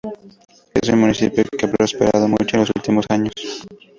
[0.73, 3.33] Es un Municipio que ha prosperado mucho en los últimos años.